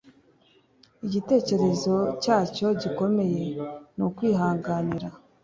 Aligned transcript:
igitekerezo 1.05 1.95
cyacyo 2.21 2.67
gikomeye 2.81 3.43
ni 3.95 4.05
kwihanganira 4.15 5.09